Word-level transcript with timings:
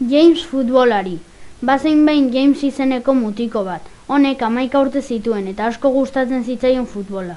James 0.00 0.42
futbolari. 0.42 1.18
Bazein 1.60 2.06
behin 2.06 2.32
James 2.32 2.62
izeneko 2.64 3.14
mutiko 3.14 3.62
bat. 3.64 3.82
Honek 4.08 4.42
amaika 4.42 4.80
urte 4.80 5.02
zituen 5.02 5.46
eta 5.48 5.66
asko 5.66 5.90
gustatzen 5.90 6.44
zitzaion 6.44 6.86
futbola. 6.86 7.36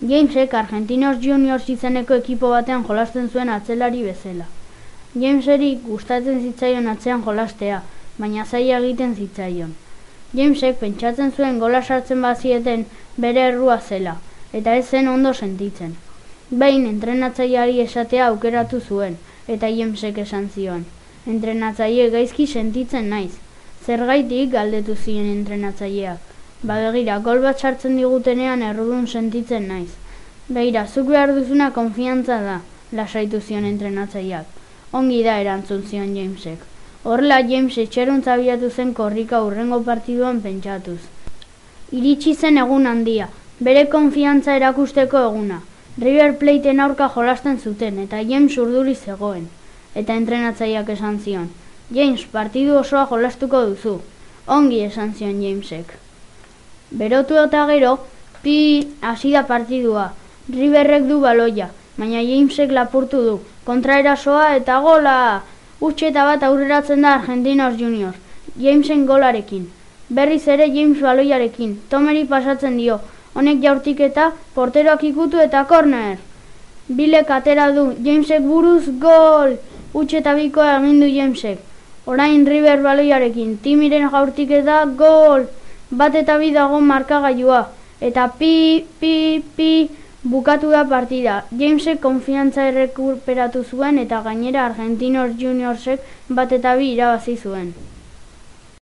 Jamesek 0.00 0.54
Argentinos 0.54 1.16
Juniors 1.22 1.68
izeneko 1.68 2.14
ekipo 2.20 2.50
batean 2.50 2.84
jolasten 2.84 3.28
zuen 3.30 3.48
atzelari 3.48 4.02
bezala. 4.02 4.46
Jameseri 5.14 5.70
gustatzen 5.86 6.40
zitzaion 6.42 6.88
atzean 6.92 7.22
jolastea, 7.24 7.82
baina 8.18 8.44
zaila 8.44 8.78
egiten 8.78 9.14
zitzaion. 9.14 9.74
Jamesek 10.34 10.78
pentsatzen 10.80 11.32
zuen 11.32 11.58
gola 11.58 11.82
sartzen 11.82 12.20
bazieten 12.22 12.84
bere 13.16 13.48
errua 13.52 13.78
zela, 13.80 14.18
eta 14.52 14.74
ez 14.76 14.84
zen 14.90 15.08
ondo 15.08 15.32
sentitzen. 15.32 15.96
Behin 16.50 16.86
entrenatzaileari 16.86 17.80
esatea 17.80 18.26
aukeratu 18.26 18.80
zuen, 18.80 19.16
eta 19.48 19.72
Jamesek 19.78 20.18
esan 20.26 20.50
zion. 20.50 20.84
Entrenatzaile 21.32 22.10
gaizki 22.12 22.44
sentitzen 22.46 23.06
naiz. 23.08 23.32
Zergaitik 23.86 24.50
galdetu 24.52 24.94
ziren 24.94 25.30
entrenatzaileak. 25.34 26.18
Ba 26.68 26.76
begira, 26.82 27.16
gol 27.24 27.40
bat 27.44 27.60
sartzen 27.60 27.96
digutenean 27.96 28.64
errudun 28.66 29.06
sentitzen 29.06 29.64
naiz. 29.70 29.94
Begira, 30.48 30.82
zuk 30.86 31.08
behar 31.08 31.32
duzuna 31.38 31.70
konfiantza 31.78 32.38
da, 32.44 32.58
lasaitu 32.92 33.40
zion 33.40 33.64
entrenatzaileak. 33.70 34.60
Ongi 34.92 35.22
da 35.24 35.38
erantzun 35.46 35.82
zion 35.88 36.12
Jamesek. 36.16 36.68
Horrela 37.04 37.40
James 37.48 37.80
etxeruntza 37.86 38.36
bilatu 38.36 38.70
zen 38.70 38.92
korrika 39.00 39.40
urrengo 39.48 39.80
partiduan 39.88 40.44
pentsatuz. 40.44 41.00
Iritsi 41.90 42.34
zen 42.34 42.60
egun 42.66 42.86
handia, 42.92 43.32
bere 43.60 43.88
konfiantza 43.98 44.60
erakusteko 44.60 45.26
eguna. 45.32 45.62
River 45.96 46.36
Plateen 46.38 46.80
aurka 46.80 47.08
jolasten 47.16 47.58
zuten 47.58 47.98
eta 48.08 48.20
James 48.20 48.56
urduri 48.58 48.94
zegoen. 48.94 49.44
Eta 49.94 50.14
entrenatzaileak 50.18 50.88
esan 50.96 51.20
zion. 51.20 51.48
James, 51.94 52.24
partidu 52.32 52.78
osoa 52.78 53.06
jolastuko 53.10 53.60
duzu. 53.68 54.00
Ongi 54.46 54.80
esan 54.84 55.14
zion 55.14 55.40
Jamesek. 55.42 55.92
Berotu 56.90 57.38
eta 57.38 57.64
gero, 57.70 57.98
pi 58.42 58.56
hasi 59.00 59.30
da 59.32 59.44
partidua. 59.46 60.12
Riverrek 60.50 61.06
du 61.08 61.20
baloia, 61.20 61.70
baina 61.96 62.22
Jamesek 62.22 62.72
lapurtu 62.72 63.22
du. 63.22 63.36
Kontraerasoa 63.64 64.54
eta 64.56 64.80
gola! 64.84 65.42
Utxeta 65.80 66.24
bat 66.24 66.42
aurreratzen 66.42 67.02
da 67.02 67.14
Argentinos 67.18 67.76
Juniors. 67.78 68.16
Jamesen 68.58 69.06
golarekin. 69.06 69.68
Berriz 70.08 70.46
ere 70.48 70.68
James 70.74 71.00
baloiarekin. 71.00 71.78
Tomeri 71.90 72.24
pasatzen 72.24 72.76
dio. 72.76 72.98
Honek 73.34 73.62
jaurtik 73.62 74.00
eta 74.00 74.30
porteroak 74.54 75.04
ikutu 75.04 75.40
eta 75.42 75.64
korner. 75.70 76.18
Bilek 76.88 77.30
atera 77.30 77.70
du. 77.72 77.86
Jamesek 78.04 78.42
buruz 78.42 78.84
gol! 79.00 79.56
Utxeta 79.94 80.32
bikoa 80.34 80.70
egin 80.80 81.00
du 81.00 81.06
Jamesek. 81.06 81.58
Orain 82.10 82.46
River 82.46 82.80
baloiarekin. 82.82 83.52
Timiren 83.62 84.08
jaurtik 84.10 84.50
eta 84.50 84.80
gol! 84.98 85.46
Bat 86.00 86.18
eta 86.22 86.38
bi 86.42 86.50
dago 86.56 86.80
markagailua. 86.80 87.60
Eta 88.00 88.26
pi, 88.40 88.84
pi, 89.00 89.14
pi, 89.56 89.70
bukatu 90.24 90.74
da 90.74 90.82
partida. 90.90 91.44
Jamesek 91.62 92.02
konfiantza 92.02 92.66
errekuperatu 92.72 93.62
zuen 93.62 94.02
eta 94.02 94.20
gainera 94.26 94.66
Argentinos 94.66 95.30
Juniorsek 95.38 96.14
bat 96.28 96.52
eta 96.58 96.74
bi 96.80 96.90
irabazi 96.96 97.36
zuen. 97.36 97.74